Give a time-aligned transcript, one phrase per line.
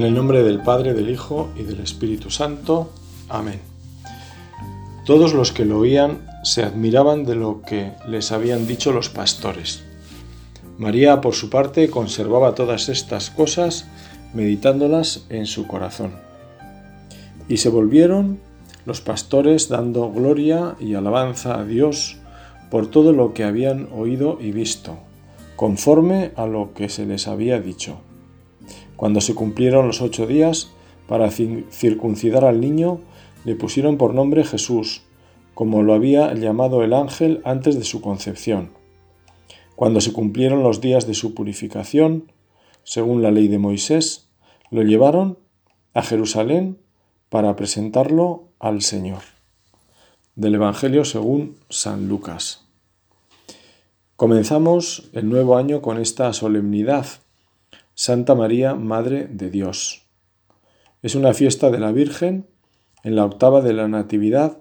[0.00, 2.88] En el nombre del Padre, del Hijo y del Espíritu Santo.
[3.28, 3.60] Amén.
[5.04, 9.84] Todos los que lo oían se admiraban de lo que les habían dicho los pastores.
[10.78, 13.88] María, por su parte, conservaba todas estas cosas,
[14.32, 16.12] meditándolas en su corazón.
[17.46, 18.40] Y se volvieron
[18.86, 22.16] los pastores dando gloria y alabanza a Dios
[22.70, 24.96] por todo lo que habían oído y visto,
[25.56, 28.00] conforme a lo que se les había dicho.
[29.00, 30.72] Cuando se cumplieron los ocho días
[31.08, 33.00] para circuncidar al niño,
[33.46, 35.04] le pusieron por nombre Jesús,
[35.54, 38.72] como lo había llamado el ángel antes de su concepción.
[39.74, 42.30] Cuando se cumplieron los días de su purificación,
[42.82, 44.28] según la ley de Moisés,
[44.70, 45.38] lo llevaron
[45.94, 46.76] a Jerusalén
[47.30, 49.22] para presentarlo al Señor.
[50.34, 52.66] Del Evangelio según San Lucas.
[54.16, 57.06] Comenzamos el nuevo año con esta solemnidad
[57.94, 60.06] Santa María, Madre de Dios.
[61.02, 62.46] Es una fiesta de la Virgen
[63.04, 64.58] en la octava de la Natividad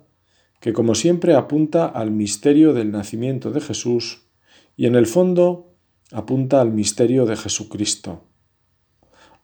[0.59, 4.25] que como siempre apunta al misterio del nacimiento de Jesús
[4.75, 5.73] y en el fondo
[6.11, 8.23] apunta al misterio de Jesucristo.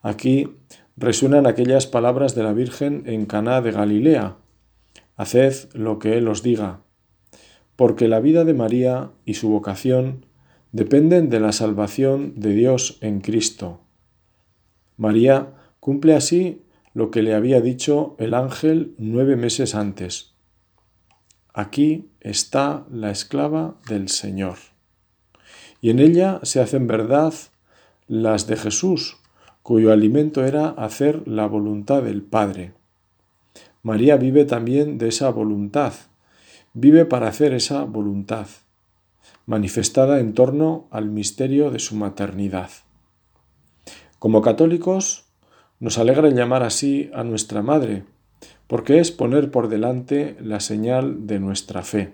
[0.02, 0.50] Aquí
[0.98, 4.38] resuenan aquellas palabras de la Virgen en Caná de Galilea:
[5.16, 6.82] Haced lo que él os diga,
[7.76, 10.25] porque la vida de María y su vocación
[10.76, 13.80] dependen de la salvación de Dios en Cristo.
[14.98, 20.34] María cumple así lo que le había dicho el ángel nueve meses antes.
[21.54, 24.58] Aquí está la esclava del Señor.
[25.80, 27.34] Y en ella se hacen verdad
[28.10, 29.16] las de Jesús,
[29.64, 32.74] cuyo alimento era hacer la voluntad del Padre.
[33.82, 35.94] María vive también de esa voluntad,
[36.74, 38.48] vive para hacer esa voluntad,
[39.46, 42.70] manifestada en torno al misterio de su maternidad.
[44.20, 45.26] Como católicos,
[45.80, 48.04] nos alegra llamar así a nuestra Madre,
[48.68, 52.14] porque es poner por delante la señal de nuestra fe.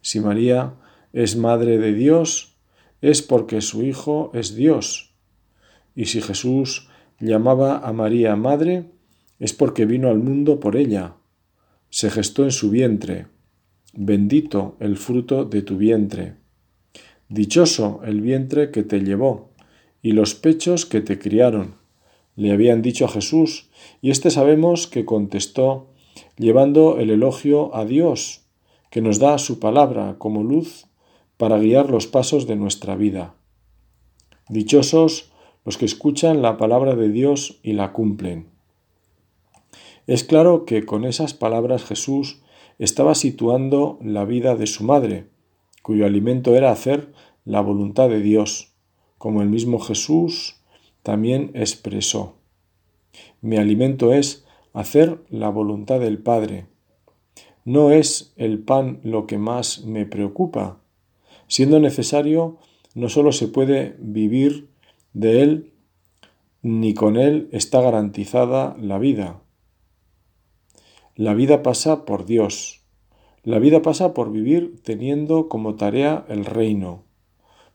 [0.00, 0.74] Si María
[1.12, 2.56] es Madre de Dios,
[3.00, 5.14] es porque su Hijo es Dios.
[5.94, 6.88] Y si Jesús
[7.18, 8.90] llamaba a María Madre,
[9.38, 11.14] es porque vino al mundo por ella,
[11.90, 13.26] se gestó en su vientre.
[13.94, 16.36] Bendito el fruto de tu vientre.
[17.28, 19.50] Dichoso el vientre que te llevó
[20.00, 21.74] y los pechos que te criaron,
[22.34, 23.68] le habían dicho a Jesús,
[24.00, 25.90] y éste sabemos que contestó
[26.38, 28.46] llevando el elogio a Dios,
[28.90, 30.86] que nos da su palabra como luz
[31.36, 33.34] para guiar los pasos de nuestra vida.
[34.48, 35.32] Dichosos
[35.66, 38.48] los que escuchan la palabra de Dios y la cumplen.
[40.06, 42.40] Es claro que con esas palabras Jesús
[42.78, 45.26] estaba situando la vida de su madre,
[45.82, 47.12] cuyo alimento era hacer
[47.44, 48.72] la voluntad de Dios
[49.22, 50.56] como el mismo Jesús
[51.04, 52.34] también expresó.
[53.40, 56.66] Mi alimento es hacer la voluntad del Padre.
[57.64, 60.80] No es el pan lo que más me preocupa.
[61.46, 62.58] Siendo necesario,
[62.96, 64.70] no solo se puede vivir
[65.12, 65.72] de él,
[66.60, 69.40] ni con él está garantizada la vida.
[71.16, 72.80] La vida pasa por Dios.
[73.44, 77.02] La vida pasa por vivir teniendo como tarea el reino.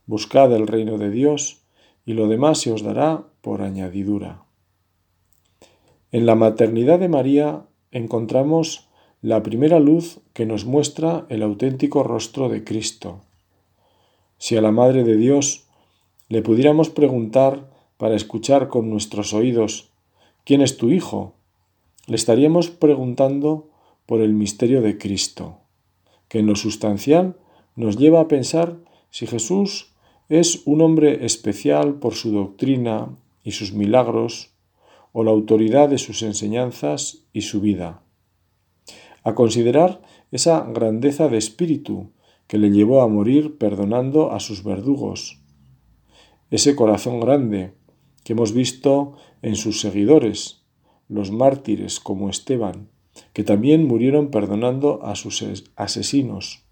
[0.08, 1.62] Buscad el reino de Dios
[2.04, 4.44] y lo demás se os dará por añadidura.
[6.12, 8.90] En la maternidad de María encontramos
[9.22, 13.22] la primera luz que nos muestra el auténtico rostro de Cristo.
[14.40, 15.68] Si a la Madre de Dios
[16.28, 19.92] le pudiéramos preguntar para escuchar con nuestros oídos
[20.44, 21.37] ¿quién es tu Hijo?
[22.08, 23.70] Le estaríamos preguntando
[24.06, 25.60] por el misterio de Cristo,
[26.30, 27.38] que en lo sustancial
[27.76, 28.78] nos lleva a pensar
[29.12, 29.94] si Jesús
[30.30, 34.54] es un hombre especial por su doctrina y sus milagros
[35.12, 38.02] o la autoridad de sus enseñanzas y su vida.
[39.24, 40.02] A considerar
[40.32, 42.12] esa grandeza de espíritu
[42.48, 45.42] que le llevó a morir perdonando a sus verdugos,
[46.52, 47.74] ese corazón grande
[48.24, 50.64] que hemos visto en sus seguidores,
[51.10, 52.90] los mártires como Esteban,
[53.34, 55.44] que también murieron perdonando a sus
[55.76, 56.64] asesinos,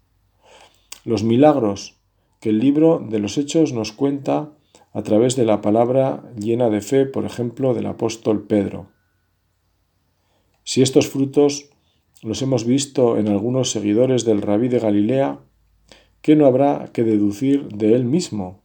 [1.04, 1.96] los milagros
[2.40, 4.52] que el libro de los Hechos nos cuenta
[4.92, 8.88] a través de la palabra llena de fe, por ejemplo, del apóstol Pedro.
[10.64, 11.70] Si estos frutos
[12.22, 15.40] los hemos visto en algunos seguidores del rabí de Galilea,
[16.22, 18.62] ¿qué no habrá que deducir de él mismo?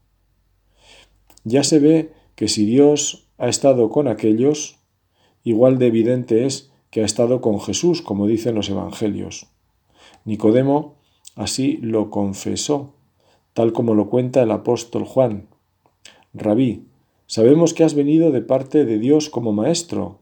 [1.43, 4.80] Ya se ve que si Dios ha estado con aquellos,
[5.43, 9.47] igual de evidente es que ha estado con Jesús, como dicen los evangelios.
[10.25, 10.95] Nicodemo
[11.35, 12.93] así lo confesó
[13.53, 15.47] tal como lo cuenta el apóstol Juan.
[16.33, 16.85] Rabí,
[17.31, 20.19] Sabemos que has venido de parte de Dios como Maestro,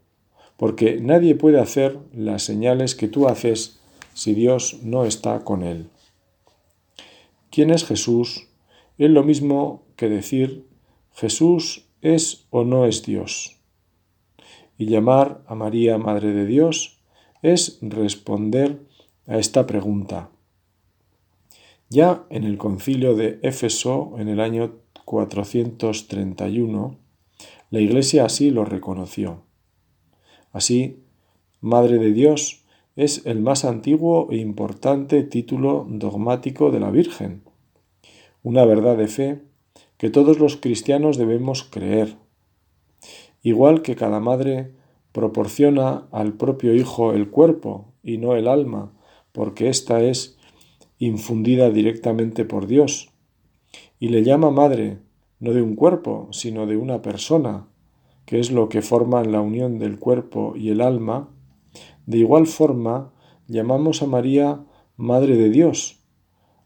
[0.58, 3.80] porque nadie puede hacer las señales que tú haces
[4.14, 5.90] si Dios no está con él.
[7.50, 8.50] ¿Quién es Jesús?
[9.00, 10.68] Es lo mismo que decir
[11.16, 13.59] Jesús es o no es Dios.
[14.80, 16.98] Y llamar a María Madre de Dios
[17.44, 18.82] es responder
[19.28, 20.32] a esta pregunta.
[21.90, 26.98] Ya en el concilio de Éfeso, en el año 431,
[27.72, 29.44] la Iglesia así lo reconoció.
[30.52, 31.04] Así,
[31.62, 32.64] Madre de Dios
[32.96, 37.44] es el más antiguo e importante título dogmático de la Virgen,
[38.44, 39.42] una verdad de fe
[39.98, 42.16] que todos los cristianos debemos creer.
[43.42, 44.74] Igual que cada madre
[45.12, 48.92] proporciona al propio Hijo el cuerpo y no el alma,
[49.32, 50.38] porque ésta es
[50.98, 53.10] infundida directamente por Dios,
[54.00, 55.00] y le llama madre,
[55.40, 57.68] no de un cuerpo, sino de una persona,
[58.26, 61.30] que es lo que forma la unión del cuerpo y el alma,
[62.06, 63.14] de igual forma
[63.48, 64.66] llamamos a María
[64.98, 66.04] Madre de Dios,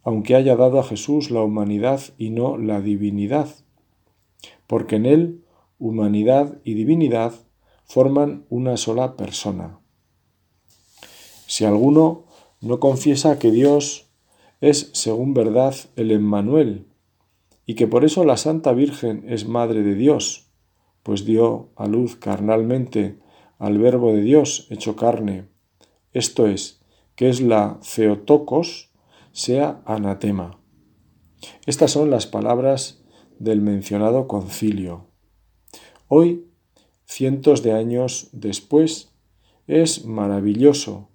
[0.04, 3.48] aunque haya dado a Jesús la humanidad y no la divinidad,
[4.68, 5.43] porque en él
[5.80, 7.34] humanidad y divinidad
[7.86, 9.80] forman una sola persona.
[11.48, 12.26] Si alguno
[12.62, 14.10] no confiesa que Dios
[14.62, 16.88] es, según verdad, el Emmanuel,
[17.66, 20.52] y que por eso la Santa Virgen es Madre de Dios,
[21.04, 23.20] pues dio a luz carnalmente
[23.60, 25.48] al Verbo de Dios hecho carne,
[26.14, 26.82] esto es,
[27.16, 28.92] que es la Theotokos,
[29.32, 30.60] sea anatema.
[31.66, 33.04] Estas son las palabras
[33.40, 35.13] del mencionado concilio.
[36.16, 36.46] Hoy,
[37.06, 39.10] cientos de años después,
[39.66, 41.10] es maravilloso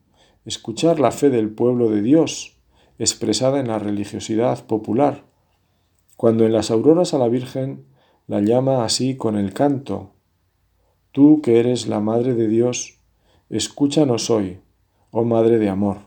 [0.44, 2.56] escuchar la fe del pueblo de Dios
[2.98, 5.24] expresada en la religiosidad popular,
[6.16, 7.86] cuando en las auroras a la Virgen
[8.26, 10.14] la llama así con el canto.
[11.12, 12.98] Tú que eres la Madre de Dios,
[13.50, 14.58] escúchanos hoy,
[15.12, 15.98] oh Madre de Amor.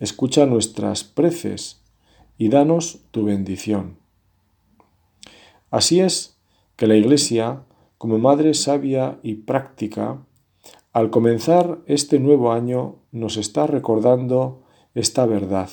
[0.00, 1.80] Escucha nuestras preces
[2.38, 3.98] y danos tu bendición.
[5.70, 6.36] Así es
[6.74, 7.62] que la Iglesia,
[8.04, 10.26] como Madre sabia y práctica,
[10.92, 14.62] al comenzar este nuevo año nos está recordando
[14.94, 15.70] esta verdad.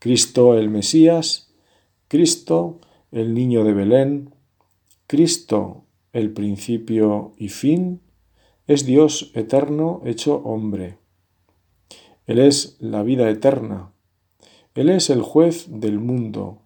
[0.00, 1.54] Cristo el Mesías,
[2.08, 2.80] Cristo
[3.12, 4.34] el niño de Belén,
[5.06, 8.00] Cristo el principio y fin,
[8.66, 10.98] es Dios eterno hecho hombre.
[12.26, 13.92] Él es la vida eterna.
[14.74, 16.62] Él es el juez del mundo.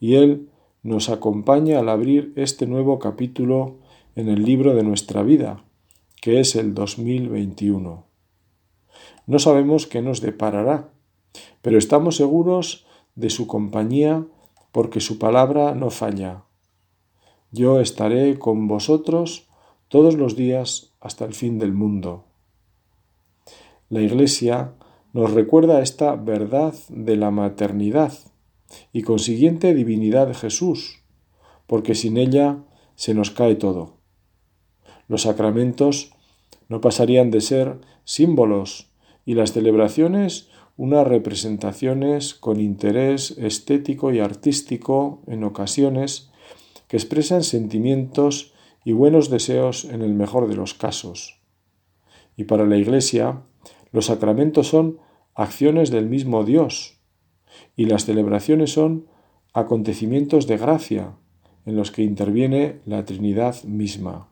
[0.00, 0.48] Y Él
[0.82, 3.78] nos acompaña al abrir este nuevo capítulo
[4.16, 5.64] en el libro de nuestra vida,
[6.20, 8.04] que es el 2021.
[9.26, 10.88] No sabemos qué nos deparará,
[11.62, 12.84] pero estamos seguros
[13.14, 14.26] de su compañía
[14.72, 16.44] porque su palabra no falla.
[17.52, 19.48] Yo estaré con vosotros
[19.88, 22.24] todos los días hasta el fin del mundo.
[23.88, 24.72] La Iglesia
[25.12, 28.12] nos recuerda esta verdad de la maternidad
[28.92, 31.02] y consiguiente divinidad de Jesús,
[31.66, 32.58] porque sin ella
[32.94, 33.98] se nos cae todo.
[35.08, 36.12] Los sacramentos
[36.68, 38.90] no pasarían de ser símbolos
[39.24, 46.30] y las celebraciones unas representaciones con interés estético y artístico en ocasiones
[46.88, 51.40] que expresan sentimientos y buenos deseos en el mejor de los casos.
[52.36, 53.42] Y para la Iglesia,
[53.92, 54.98] los sacramentos son
[55.34, 57.01] acciones del mismo Dios
[57.76, 59.06] y las celebraciones son
[59.52, 61.14] acontecimientos de gracia
[61.66, 64.28] en los que interviene la Trinidad misma.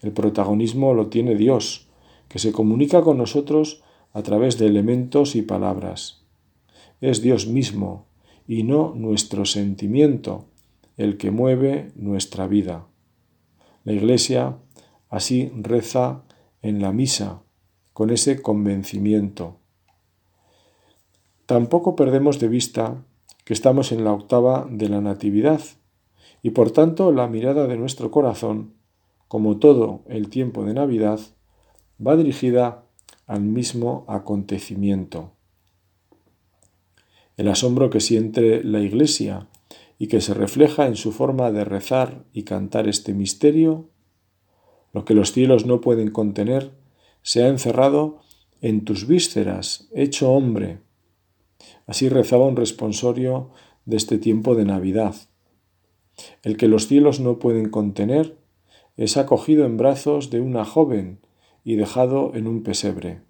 [0.00, 1.88] El protagonismo lo tiene Dios,
[2.28, 6.22] que se comunica con nosotros a través de elementos y palabras.
[7.00, 8.06] Es Dios mismo
[8.46, 10.46] y no nuestro sentimiento
[10.96, 12.86] el que mueve nuestra vida.
[13.84, 14.56] La Iglesia
[15.08, 16.22] así reza
[16.62, 17.42] en la misa
[17.92, 19.58] con ese convencimiento.
[21.46, 23.04] Tampoco perdemos de vista
[23.44, 25.60] que estamos en la octava de la Natividad
[26.42, 28.74] y por tanto la mirada de nuestro corazón,
[29.28, 31.20] como todo el tiempo de Navidad,
[32.04, 32.84] va dirigida
[33.26, 35.32] al mismo acontecimiento.
[37.36, 39.48] El asombro que siente la Iglesia
[39.98, 43.88] y que se refleja en su forma de rezar y cantar este misterio,
[44.92, 46.72] lo que los cielos no pueden contener,
[47.22, 48.20] se ha encerrado
[48.60, 50.83] en tus vísceras, hecho hombre.
[51.86, 53.50] Así rezaba un responsorio
[53.84, 55.14] de este tiempo de Navidad.
[56.42, 58.36] El que los cielos no pueden contener
[58.96, 61.18] es acogido en brazos de una joven
[61.64, 63.22] y dejado en un pesebre.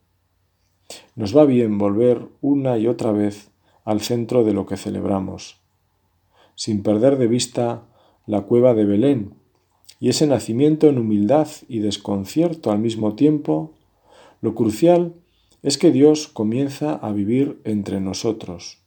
[1.16, 3.50] Nos va bien volver una y otra vez
[3.84, 5.60] al centro de lo que celebramos,
[6.54, 7.86] sin perder de vista
[8.26, 9.34] la cueva de Belén,
[10.00, 13.72] y ese nacimiento en humildad y desconcierto al mismo tiempo,
[14.40, 15.14] lo crucial
[15.64, 18.83] es que Dios comienza a vivir entre nosotros.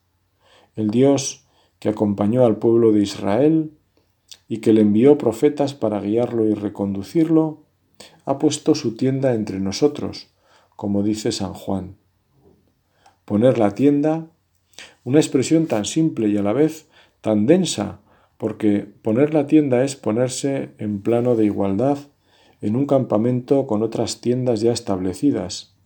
[0.75, 1.48] El Dios
[1.79, 3.72] que acompañó al pueblo de Israel
[4.48, 7.63] y que le envió profetas para guiarlo y reconducirlo,
[8.25, 10.27] ha puesto su tienda entre nosotros,
[10.75, 11.98] como dice San Juan.
[13.25, 14.27] Poner la tienda,
[15.03, 16.88] una expresión tan simple y a la vez
[17.22, 18.01] tan densa,
[18.38, 21.98] porque poner la tienda es ponerse en plano de igualdad
[22.62, 25.76] en un campamento con otras tiendas ya establecidas.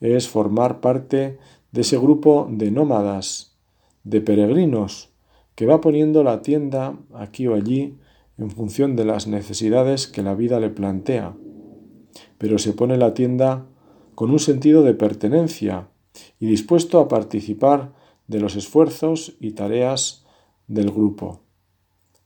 [0.00, 1.38] Es formar parte
[1.72, 3.56] de ese grupo de nómadas,
[4.04, 5.10] de peregrinos,
[5.54, 7.98] que va poniendo la tienda aquí o allí
[8.38, 11.36] en función de las necesidades que la vida le plantea.
[12.38, 13.66] Pero se pone la tienda
[14.14, 15.88] con un sentido de pertenencia
[16.38, 17.92] y dispuesto a participar
[18.26, 20.24] de los esfuerzos y tareas
[20.66, 21.40] del grupo.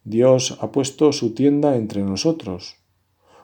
[0.05, 2.77] Dios ha puesto su tienda entre nosotros,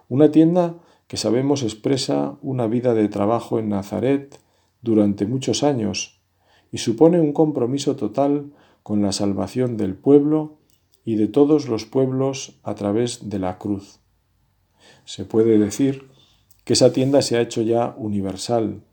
[0.09, 0.77] una tienda
[1.11, 4.39] que sabemos expresa una vida de trabajo en Nazaret
[4.81, 6.21] durante muchos años
[6.71, 8.53] y supone un compromiso total
[8.85, 10.59] con la salvación del pueblo
[11.05, 13.99] y de todos los pueblos a través de la cruz.
[15.05, 16.07] Se puede decir
[16.63, 18.85] que esa tienda se ha hecho ya universal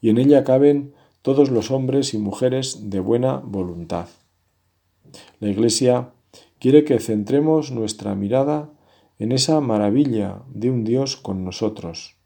[0.00, 4.08] y en ella caben todos los hombres y mujeres de buena voluntad.
[5.38, 6.10] La Iglesia
[6.58, 8.70] quiere que centremos nuestra mirada
[9.20, 12.16] en esa maravilla de un Dios con nosotros,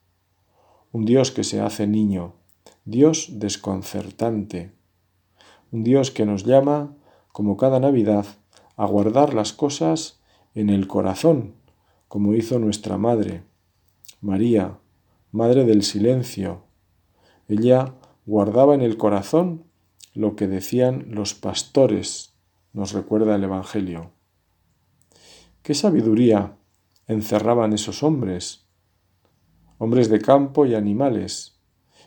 [0.92, 2.34] un Dios que se hace niño,
[2.84, 4.70] Dios desconcertante,
[5.72, 6.96] un Dios que nos llama
[7.32, 8.26] como cada Navidad,
[8.76, 10.20] a guardar las cosas
[10.54, 11.56] en el corazón,
[12.06, 13.42] como hizo nuestra Madre,
[14.20, 14.78] María,
[15.32, 16.62] Madre del Silencio.
[17.48, 19.64] Ella guardaba en el corazón
[20.14, 22.34] lo que decían los pastores,
[22.72, 24.12] nos recuerda el Evangelio.
[25.62, 26.56] ¿Qué sabiduría
[27.06, 28.66] encerraban esos hombres?
[29.78, 31.60] Hombres de campo y animales,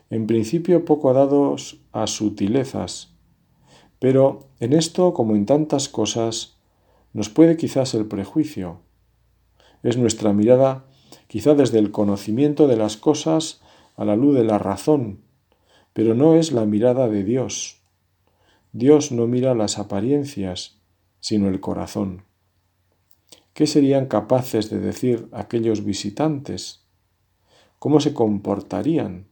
[0.10, 3.14] en principio poco dados a sutilezas,
[4.00, 6.58] pero en esto, como en tantas cosas,
[7.14, 8.82] nos puede quizás el prejuicio.
[9.84, 10.86] Es nuestra mirada,
[11.28, 13.62] quizá desde el conocimiento de las cosas
[13.96, 15.22] a la luz de la razón,
[15.94, 17.82] pero no es la mirada de Dios.
[18.72, 20.80] Dios no mira las apariencias,
[21.20, 22.27] sino el corazón.
[23.58, 26.86] ¿Qué serían capaces de decir aquellos visitantes?
[27.80, 29.30] ¿Cómo se comportarían?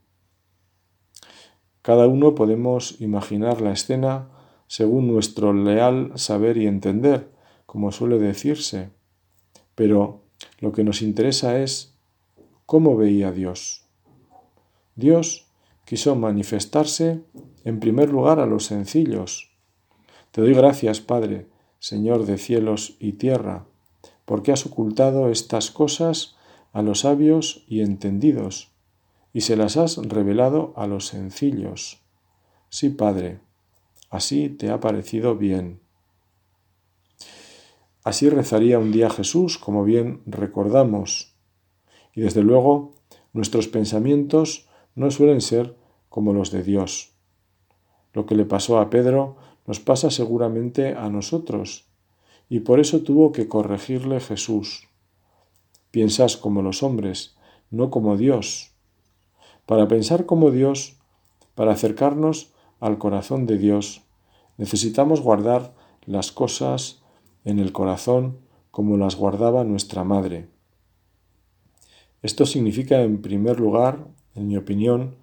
[1.83, 4.29] Cada uno podemos imaginar la escena
[4.65, 7.29] según nuestro leal saber y entender,
[7.67, 8.89] como suele decirse.
[9.75, 10.23] Pero
[10.57, 11.95] lo que nos interesa es
[12.65, 13.85] cómo veía Dios.
[14.95, 15.51] Dios
[15.85, 17.21] quiso manifestarse
[17.63, 19.51] en primer lugar a los sencillos.
[20.31, 21.45] Te doy gracias, Padre,
[21.77, 23.67] Señor de cielos y tierra,
[24.25, 26.35] porque has ocultado estas cosas
[26.73, 28.71] a los sabios y entendidos,
[29.33, 32.01] y se las has revelado a los sencillos.
[32.69, 33.39] Sí, Padre,
[34.15, 35.81] Así te ha parecido bien.
[38.05, 41.35] Así rezaría un día Jesús, como bien recordamos.
[42.13, 42.93] Y desde luego,
[43.33, 45.75] nuestros pensamientos no suelen ser
[46.07, 47.11] como los de Dios.
[48.13, 49.35] Lo que le pasó a Pedro
[49.67, 51.89] nos pasa seguramente a nosotros,
[52.49, 54.87] y por eso tuvo que corregirle Jesús.
[55.91, 57.35] Piensas como los hombres,
[57.71, 58.71] no como Dios.
[59.65, 60.97] Para pensar como Dios,
[61.55, 64.01] para acercarnos al corazón de Dios,
[64.57, 65.73] necesitamos guardar
[66.05, 67.01] las cosas
[67.45, 68.37] en el corazón
[68.71, 70.49] como las guardaba nuestra madre.
[72.21, 75.15] Esto significa, en primer lugar, en mi opinión,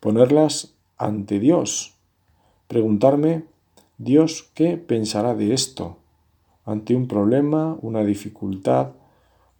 [0.00, 1.94] ponerlas ante Dios,
[2.68, 3.44] preguntarme,
[3.98, 5.98] Dios, ¿qué pensará de esto?
[6.64, 8.92] Ante un problema, una dificultad,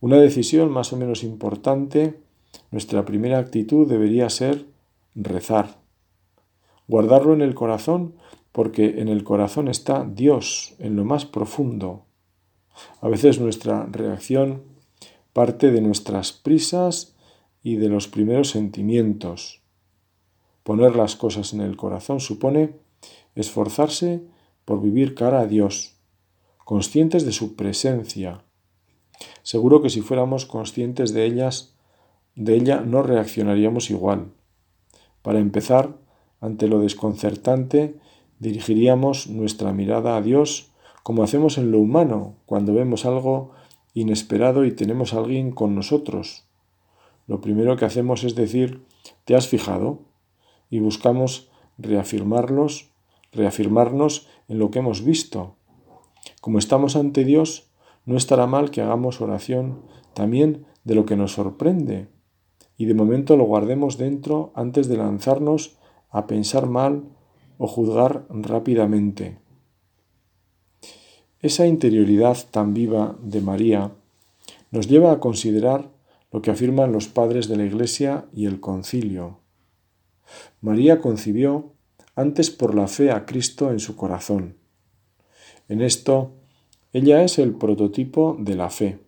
[0.01, 2.21] una decisión más o menos importante,
[2.71, 4.67] nuestra primera actitud debería ser
[5.15, 5.79] rezar,
[6.89, 8.15] guardarlo en el corazón
[8.53, 12.05] porque en el corazón está Dios, en lo más profundo.
[13.01, 14.63] A veces nuestra reacción
[15.33, 17.17] parte de nuestras prisas
[17.63, 19.63] y de los primeros sentimientos.
[20.63, 22.77] Poner las cosas en el corazón supone
[23.35, 24.23] esforzarse
[24.65, 25.94] por vivir cara a Dios,
[26.65, 28.45] conscientes de su presencia.
[29.43, 31.75] Seguro que si fuéramos conscientes de ellas,
[32.35, 34.33] de ella no reaccionaríamos igual.
[35.23, 35.97] Para empezar,
[36.41, 37.97] ante lo desconcertante,
[38.39, 40.71] dirigiríamos nuestra mirada a Dios
[41.03, 43.53] como hacemos en lo humano cuando vemos algo
[43.93, 46.45] inesperado y tenemos a alguien con nosotros.
[47.27, 48.83] Lo primero que hacemos es decir,
[49.25, 50.01] ¿te has fijado?
[50.71, 52.91] Y buscamos reafirmarlos,
[53.33, 55.57] reafirmarnos en lo que hemos visto.
[56.45, 57.71] Como estamos ante Dios,
[58.05, 59.81] no estará mal que hagamos oración
[60.13, 62.09] también de lo que nos sorprende
[62.77, 65.79] y de momento lo guardemos dentro antes de lanzarnos
[66.11, 67.05] a pensar mal
[67.57, 69.39] o juzgar rápidamente.
[71.41, 73.93] Esa interioridad tan viva de María
[74.71, 75.93] nos lleva a considerar
[76.31, 79.39] lo que afirman los padres de la Iglesia y el concilio.
[80.61, 81.73] María concibió
[82.15, 84.63] antes por la fe a Cristo en su corazón.
[85.69, 86.33] En esto,
[86.93, 88.99] ella es el prototipo de la fe.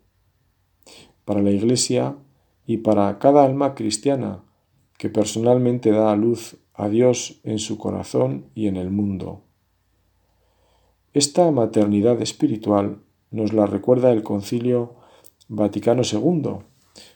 [1.25, 2.17] Para la Iglesia
[2.65, 4.43] y para cada alma cristiana
[4.97, 9.41] que personalmente da a luz a Dios en su corazón y en el mundo.
[11.13, 12.99] Esta maternidad espiritual
[13.31, 14.95] nos la recuerda el Concilio
[15.47, 16.57] Vaticano II,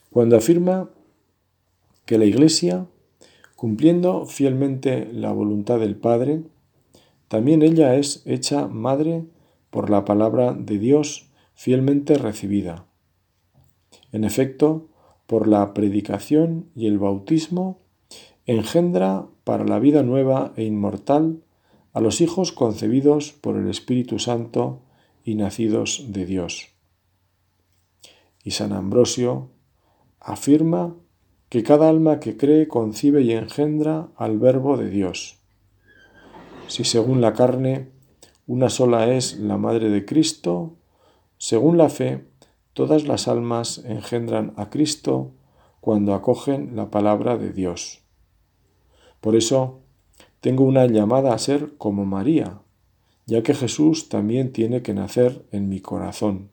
[0.10, 0.90] cuando afirma
[2.06, 2.88] que la Iglesia,
[3.56, 6.44] cumpliendo fielmente la voluntad del Padre,
[7.32, 9.24] también ella es hecha madre
[9.70, 12.88] por la palabra de Dios fielmente recibida.
[14.12, 14.90] En efecto,
[15.28, 17.80] por la predicación y el bautismo,
[18.46, 21.42] engendra para la vida nueva e inmortal
[21.94, 24.82] a los hijos concebidos por el Espíritu Santo
[25.24, 26.68] y nacidos de Dios.
[28.44, 29.52] Y San Ambrosio
[30.20, 30.98] afirma
[31.48, 35.41] que cada alma que cree concibe y engendra al Verbo de Dios.
[36.72, 37.90] Si según la carne
[38.48, 40.78] una sola es la Madre de Cristo,
[41.38, 42.24] según la fe,
[42.72, 45.34] todas las almas engendran a Cristo
[45.82, 48.04] cuando acogen la palabra de Dios.
[49.20, 49.82] Por eso,
[50.40, 52.62] tengo una llamada a ser como María,
[53.26, 56.52] ya que Jesús también tiene que nacer en mi corazón.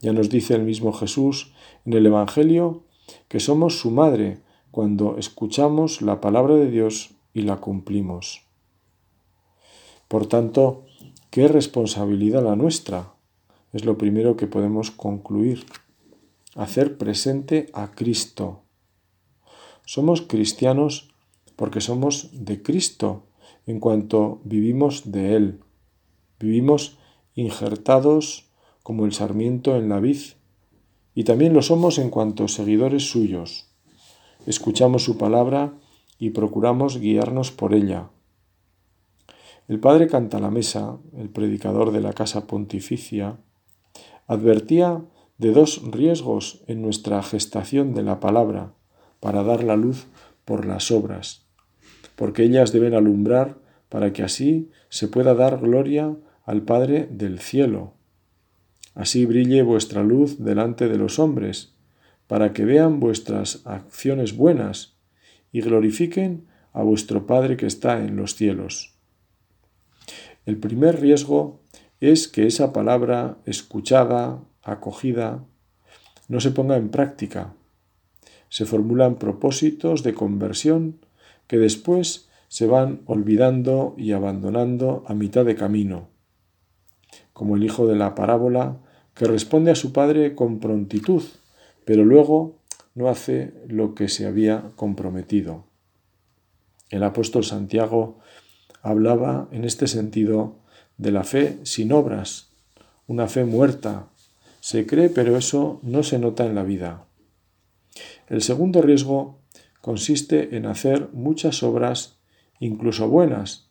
[0.00, 1.54] Ya nos dice el mismo Jesús
[1.86, 2.84] en el Evangelio
[3.28, 8.51] que somos su madre cuando escuchamos la palabra de Dios y la cumplimos.
[10.12, 10.84] Por tanto,
[11.30, 13.14] qué responsabilidad la nuestra.
[13.72, 15.64] Es lo primero que podemos concluir.
[16.54, 18.60] Hacer presente a Cristo.
[19.86, 21.14] Somos cristianos
[21.56, 23.22] porque somos de Cristo
[23.66, 25.60] en cuanto vivimos de Él.
[26.38, 26.98] Vivimos
[27.34, 28.50] injertados
[28.82, 30.20] como el sarmiento en la vid,
[31.14, 33.70] y también lo somos en cuanto seguidores suyos.
[34.44, 35.72] Escuchamos su palabra
[36.18, 38.10] y procuramos guiarnos por ella.
[39.68, 43.38] El padre Cantalamesa, el predicador de la Casa Pontificia,
[44.26, 45.04] advertía
[45.38, 48.74] de dos riesgos en nuestra gestación de la palabra
[49.20, 50.06] para dar la luz
[50.44, 51.46] por las obras,
[52.16, 57.94] porque ellas deben alumbrar para que así se pueda dar gloria al Padre del cielo.
[58.94, 61.74] Así brille vuestra luz delante de los hombres,
[62.26, 64.96] para que vean vuestras acciones buenas
[65.52, 68.91] y glorifiquen a vuestro Padre que está en los cielos.
[70.44, 71.60] El primer riesgo
[72.00, 75.44] es que esa palabra escuchada, acogida,
[76.28, 77.54] no se ponga en práctica,
[78.48, 80.98] se formulan propósitos de conversión
[81.46, 86.08] que después se van olvidando y abandonando a mitad de camino,
[87.32, 88.78] como el hijo de la parábola
[89.14, 91.22] que responde a su padre con prontitud,
[91.84, 92.56] pero luego
[92.94, 95.64] no hace lo que se había comprometido.
[96.90, 98.18] El apóstol Santiago
[98.82, 100.56] hablaba en este sentido
[100.98, 102.50] de la fe sin obras,
[103.06, 104.08] una fe muerta.
[104.60, 107.06] Se cree, pero eso no se nota en la vida.
[108.28, 109.38] El segundo riesgo
[109.80, 112.18] consiste en hacer muchas obras,
[112.60, 113.70] incluso buenas,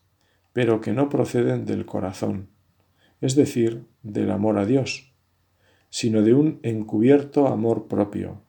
[0.54, 2.50] pero que no proceden del corazón,
[3.21, 5.13] es decir, del amor a Dios,
[5.89, 8.41] sino de un encubierto amor propio.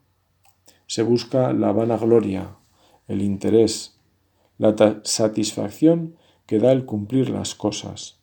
[0.86, 2.56] Se busca la vanagloria,
[3.06, 3.98] el interés,
[4.58, 6.16] la satisfacción
[6.52, 8.20] que da el cumplir las cosas.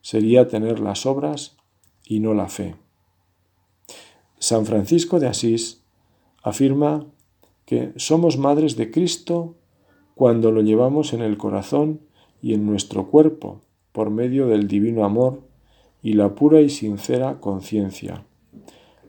[0.00, 1.58] Sería tener las obras
[2.02, 2.76] y no la fe.
[4.38, 5.82] San Francisco de Asís
[6.42, 7.04] afirma
[7.66, 9.54] que somos madres de Cristo
[10.14, 12.00] cuando lo llevamos en el corazón
[12.40, 13.60] y en nuestro cuerpo
[13.92, 15.42] por medio del divino amor
[16.02, 18.24] y la pura y sincera conciencia.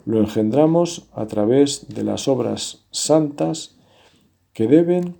[0.03, 3.77] Lo engendramos a través de las obras santas
[4.51, 5.15] que deben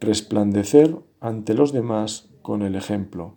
[0.00, 3.36] resplandecer ante los demás con el ejemplo.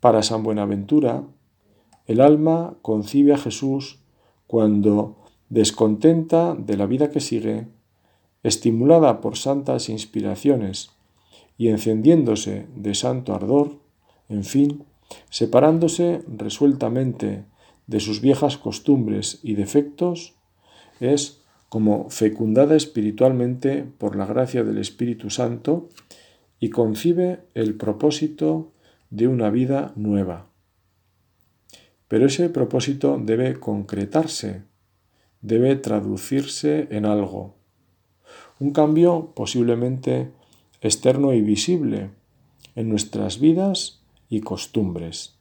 [0.00, 1.24] Para San Buenaventura,
[2.06, 4.00] el alma concibe a Jesús
[4.46, 5.16] cuando
[5.48, 7.68] descontenta de la vida que sigue,
[8.42, 10.90] estimulada por santas inspiraciones
[11.56, 13.78] y encendiéndose de santo ardor,
[14.28, 14.84] en fin,
[15.30, 17.44] separándose resueltamente
[17.86, 20.34] de sus viejas costumbres y defectos,
[21.00, 25.88] es como fecundada espiritualmente por la gracia del Espíritu Santo
[26.64, 28.72] y concibe el propósito
[29.10, 30.46] de una vida nueva.
[32.08, 34.62] Pero ese propósito debe concretarse,
[35.42, 37.54] debe traducirse en algo.
[38.60, 40.30] Un cambio posiblemente
[40.80, 42.08] externo y visible
[42.76, 44.00] en nuestras vidas
[44.30, 45.34] y costumbres.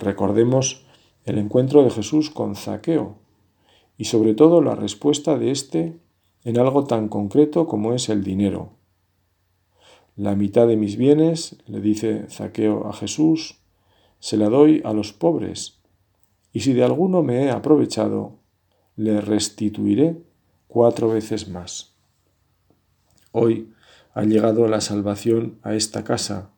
[0.00, 0.84] Recordemos
[1.24, 3.14] el encuentro de Jesús con Zaqueo
[3.96, 6.00] y sobre todo la respuesta de éste
[6.42, 8.75] en algo tan concreto como es el dinero.
[10.16, 13.58] La mitad de mis bienes, le dice Zaqueo a Jesús,
[14.18, 15.78] se la doy a los pobres,
[16.54, 18.38] y si de alguno me he aprovechado,
[18.96, 20.16] le restituiré
[20.68, 21.92] cuatro veces más.
[23.30, 23.74] Hoy
[24.14, 26.50] ha llegado la salvación a esta casa,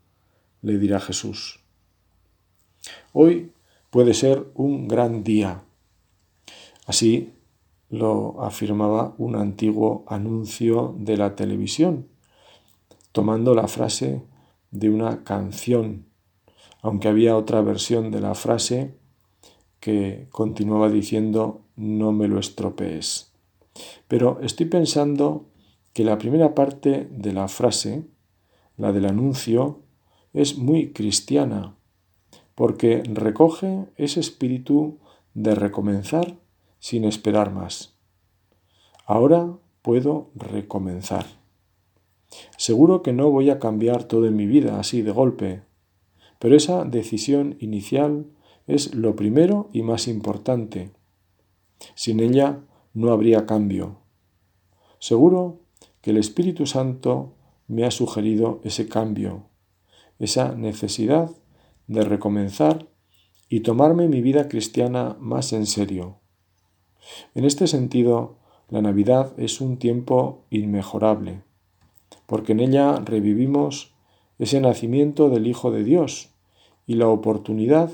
[0.63, 1.59] le dirá Jesús.
[3.13, 3.51] Hoy
[3.91, 5.65] puede ser un gran día.
[6.87, 7.33] Así
[7.91, 12.07] lo afirmaba un antiguo anuncio de la televisión,
[13.19, 14.23] tomando la frase
[14.71, 16.07] de una canción,
[16.83, 18.95] aunque había otra versión de la frase
[19.81, 23.33] que continuaba diciendo no me lo estropees.
[24.07, 25.51] Pero estoy pensando
[25.95, 28.05] que la primera parte de la frase,
[28.77, 29.83] la del anuncio,
[30.33, 31.75] es muy cristiana,
[32.55, 35.01] porque recoge ese espíritu
[35.35, 36.37] de recomenzar
[36.79, 37.99] sin esperar más.
[39.07, 41.38] Ahora puedo recomenzar.
[42.57, 45.63] Seguro que no voy a cambiar todo en mi vida así de golpe,
[46.39, 48.27] pero esa decisión inicial
[48.67, 50.93] es lo primero y más importante.
[51.95, 52.61] Sin ella
[52.93, 53.99] no habría cambio.
[54.99, 55.61] Seguro
[56.01, 57.35] que el Espíritu Santo
[57.67, 59.47] me ha sugerido ese cambio,
[60.19, 61.31] esa necesidad
[61.87, 62.89] de recomenzar
[63.49, 66.21] y tomarme mi vida cristiana más en serio.
[67.35, 68.39] En este sentido,
[68.69, 71.43] la Navidad es un tiempo inmejorable,
[72.29, 73.95] porque en ella revivimos
[74.39, 76.29] ese nacimiento del Hijo de Dios
[76.87, 77.91] y la oportunidad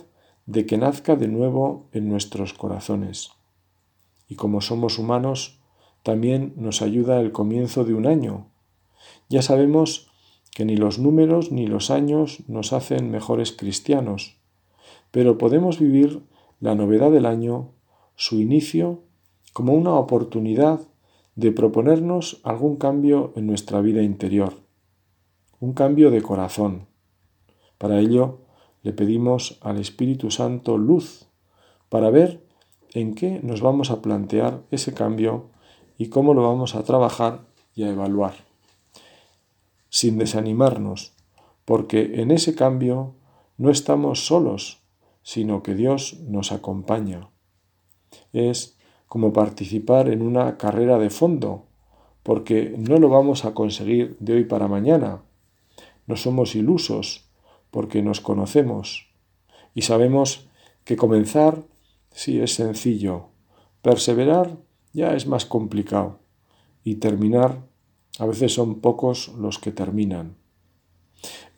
[0.47, 3.31] de que nazca de nuevo en nuestros corazones.
[4.29, 5.61] Y como somos humanos,
[6.03, 8.49] también nos ayuda el comienzo de un año.
[9.29, 10.11] Ya sabemos
[10.51, 14.37] que ni los números ni los años nos hacen mejores cristianos,
[15.13, 16.25] pero podemos vivir
[16.59, 17.71] la novedad del año,
[18.17, 19.05] su inicio,
[19.53, 20.81] como una oportunidad
[21.37, 24.55] de proponernos algún cambio en nuestra vida interior,
[25.61, 26.87] un cambio de corazón.
[27.79, 28.41] Para ello,
[28.83, 31.27] le pedimos al Espíritu Santo luz
[31.89, 32.45] para ver
[32.93, 35.51] en qué nos vamos a plantear ese cambio
[35.99, 38.35] y cómo lo vamos a trabajar y a evaluar.
[39.89, 41.15] Sin desanimarnos,
[41.65, 43.15] porque en ese cambio
[43.57, 44.83] no estamos solos,
[45.23, 47.31] sino que Dios nos acompaña.
[48.33, 48.77] Es
[49.09, 51.65] como participar en una carrera de fondo,
[52.23, 55.23] porque no lo vamos a conseguir de hoy para mañana.
[56.07, 57.25] No somos ilusos,
[57.75, 59.09] porque nos conocemos
[59.75, 60.47] y sabemos
[60.85, 61.65] que comenzar
[62.13, 63.31] sí es sencillo,
[63.83, 64.59] perseverar
[64.93, 66.21] ya es más complicado
[66.85, 67.67] y terminar
[68.21, 70.37] a veces son pocos los que terminan.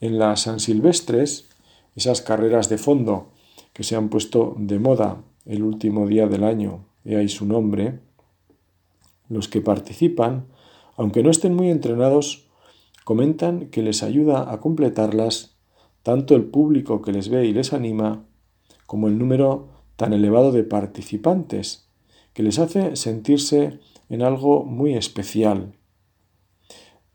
[0.01, 1.51] En las San Silvestres,
[1.95, 3.33] esas carreras de fondo
[3.75, 8.01] que se han puesto de moda el último día del año, y ahí su nombre,
[9.29, 10.49] los que participan,
[10.97, 12.49] aunque no estén muy entrenados,
[13.05, 15.57] comentan que les ayuda a completarlas
[16.03, 18.27] tanto el público que les ve y les anima,
[18.87, 21.89] como el número tan elevado de participantes,
[22.33, 25.75] que les hace sentirse en algo muy especial.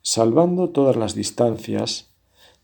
[0.01, 2.13] Salvando todas las distancias,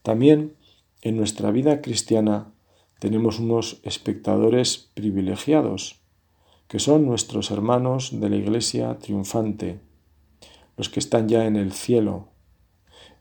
[0.02, 0.56] también
[1.02, 2.54] en nuestra vida cristiana
[3.00, 5.97] tenemos unos espectadores privilegiados,
[6.68, 9.80] que son nuestros hermanos de la Iglesia triunfante,
[10.76, 12.30] los que están ya en el cielo.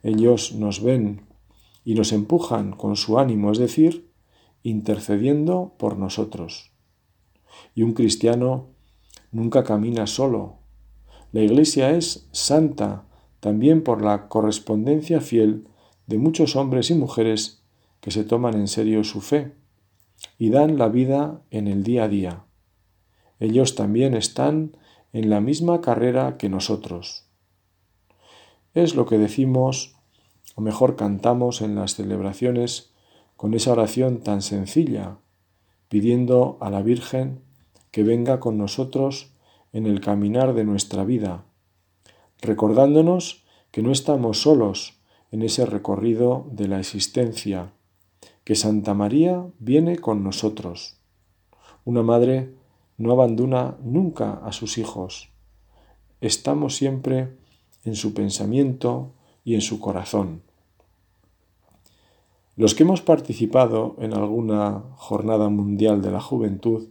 [0.03, 1.27] Ellos nos ven
[1.83, 4.11] y nos empujan con su ánimo, es decir,
[4.63, 6.71] intercediendo por nosotros.
[7.73, 8.67] Y un cristiano
[9.31, 10.59] nunca camina solo.
[11.31, 13.05] La Iglesia es santa
[13.39, 15.67] también por la correspondencia fiel
[16.05, 17.63] de muchos hombres y mujeres
[18.01, 19.53] que se toman en serio su fe
[20.37, 22.46] y dan la vida en el día a día.
[23.39, 24.75] Ellos también están
[25.13, 27.25] en la misma carrera que nosotros.
[28.73, 29.95] Es lo que decimos
[30.55, 32.91] o mejor cantamos en las celebraciones
[33.35, 35.17] con esa oración tan sencilla,
[35.87, 37.41] pidiendo a la Virgen
[37.91, 39.33] que venga con nosotros
[39.71, 41.45] en el caminar de nuestra vida,
[42.41, 44.99] recordándonos que no estamos solos
[45.31, 47.73] en ese recorrido de la existencia,
[48.43, 50.97] que Santa María viene con nosotros.
[51.85, 52.55] Una madre
[52.97, 55.29] no abandona nunca a sus hijos.
[56.19, 57.37] Estamos siempre
[57.83, 60.41] en su pensamiento y en su corazón.
[62.55, 66.89] Los que hemos participado en alguna jornada mundial de la juventud,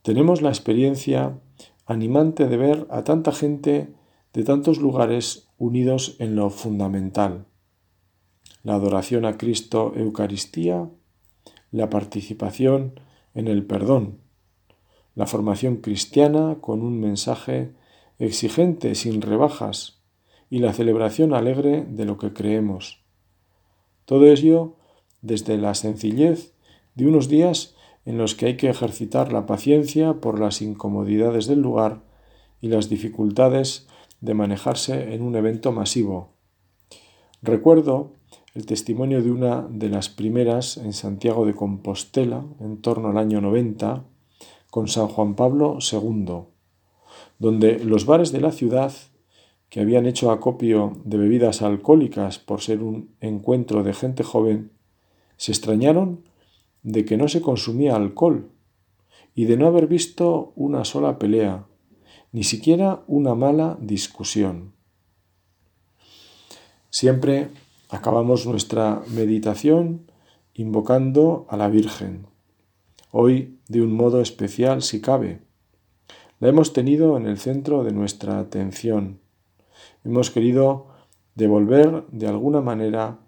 [0.00, 1.38] tenemos la experiencia
[1.86, 3.94] animante de ver a tanta gente
[4.32, 7.44] de tantos lugares unidos en lo fundamental.
[8.62, 10.88] La adoración a Cristo Eucaristía,
[11.70, 12.98] la participación
[13.34, 14.23] en el perdón,
[15.14, 17.72] la formación cristiana con un mensaje
[18.18, 20.02] exigente sin rebajas
[20.50, 23.02] y la celebración alegre de lo que creemos.
[24.04, 24.76] Todo ello
[25.22, 26.54] desde la sencillez
[26.94, 27.74] de unos días
[28.04, 32.02] en los que hay que ejercitar la paciencia por las incomodidades del lugar
[32.60, 33.86] y las dificultades
[34.20, 36.34] de manejarse en un evento masivo.
[37.42, 38.12] Recuerdo
[38.54, 43.40] el testimonio de una de las primeras en Santiago de Compostela, en torno al año
[43.40, 44.04] 90,
[44.74, 46.46] con San Juan Pablo II,
[47.38, 48.92] donde los bares de la ciudad,
[49.68, 54.72] que habían hecho acopio de bebidas alcohólicas por ser un encuentro de gente joven,
[55.36, 56.24] se extrañaron
[56.82, 58.50] de que no se consumía alcohol
[59.32, 61.68] y de no haber visto una sola pelea,
[62.32, 64.72] ni siquiera una mala discusión.
[66.90, 67.50] Siempre
[67.90, 70.10] acabamos nuestra meditación
[70.52, 72.33] invocando a la Virgen,
[73.16, 75.40] hoy de un modo especial si cabe.
[76.40, 79.20] La hemos tenido en el centro de nuestra atención.
[80.02, 80.88] Hemos querido
[81.36, 83.20] devolver de alguna manera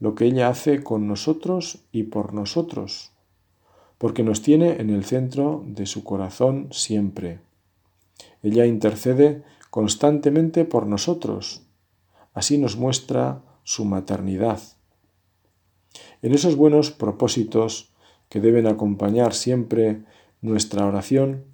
[0.00, 3.12] lo que ella hace con nosotros y por nosotros,
[3.98, 7.40] porque nos tiene en el centro de su corazón siempre.
[8.42, 11.60] Ella intercede constantemente por nosotros,
[12.32, 14.62] así nos muestra su maternidad.
[16.22, 17.92] En esos buenos propósitos
[18.28, 20.02] que deben acompañar siempre
[20.42, 21.44] nuestra oración,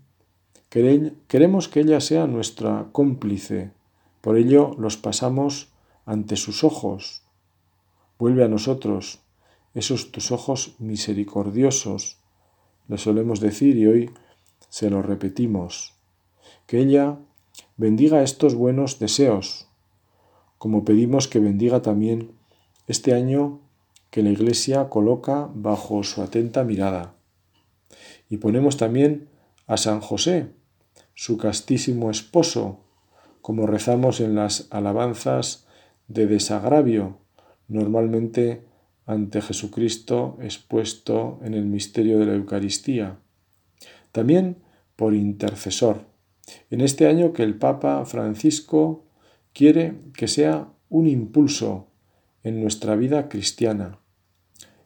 [0.69, 3.73] queremos que ella sea nuestra cómplice,
[4.21, 5.69] por ello los pasamos
[6.07, 7.23] ante sus ojos,
[8.23, 9.19] Vuelve a nosotros
[9.75, 12.19] esos tus ojos misericordiosos,
[12.87, 14.11] le solemos decir y hoy
[14.69, 15.95] se lo repetimos.
[16.69, 17.19] Que ella
[17.77, 19.67] bendiga estos buenos deseos,
[20.59, 22.31] como pedimos que bendiga también
[22.87, 23.59] este año
[24.13, 27.15] que la Iglesia coloca bajo su atenta mirada.
[28.29, 29.31] Y ponemos también
[29.67, 30.51] a San José,
[31.15, 32.81] su castísimo esposo,
[33.41, 35.67] como rezamos en las alabanzas
[36.09, 37.21] de desagravio
[37.69, 38.67] normalmente
[39.07, 43.19] ante Jesucristo expuesto en el misterio de la Eucaristía.
[44.13, 44.59] También
[44.95, 46.05] por intercesor.
[46.69, 49.07] En este año que el Papa Francisco
[49.55, 51.89] quiere que sea un impulso
[52.43, 54.02] en nuestra vida cristiana,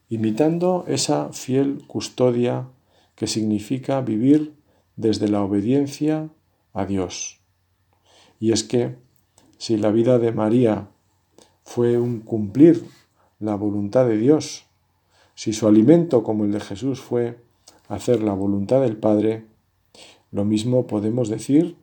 [0.08, 2.68] imitando esa fiel custodia
[3.14, 4.54] que significa vivir
[4.96, 6.28] desde la obediencia
[6.72, 7.40] a Dios.
[8.38, 8.96] Y es que
[9.58, 10.88] si la vida de María
[11.64, 12.86] fue un cumplir
[13.40, 14.64] la voluntad de Dios.
[15.34, 17.38] Si su alimento, como el de Jesús, fue
[17.88, 19.46] hacer la voluntad del Padre,
[20.30, 21.76] lo mismo podemos decir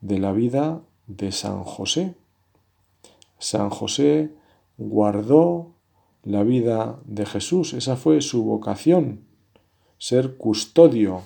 [0.00, 2.14] de la vida de San José.
[3.38, 4.32] San José
[4.78, 5.75] guardó
[6.26, 9.20] la vida de Jesús, esa fue su vocación,
[9.96, 11.22] ser custodio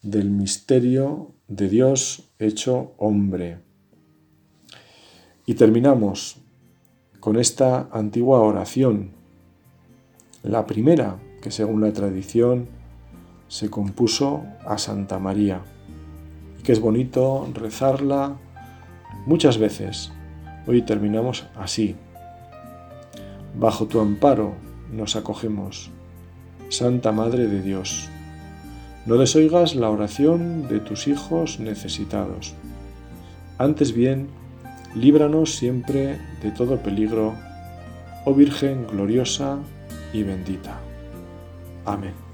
[0.00, 3.58] del misterio de Dios hecho hombre.
[5.44, 6.38] Y terminamos
[7.20, 9.10] con esta antigua oración.
[10.42, 12.68] La primera, que según la tradición
[13.48, 15.60] se compuso a Santa María,
[16.58, 18.38] y que es bonito rezarla
[19.26, 20.12] muchas veces.
[20.66, 21.94] Hoy terminamos así.
[23.58, 24.54] Bajo tu amparo
[24.92, 25.90] nos acogemos,
[26.68, 28.08] Santa Madre de Dios.
[29.06, 32.54] No desoigas la oración de tus hijos necesitados.
[33.56, 34.28] Antes bien,
[34.94, 37.34] líbranos siempre de todo peligro,
[38.26, 39.58] oh Virgen gloriosa
[40.12, 40.78] y bendita.
[41.86, 42.25] Amén.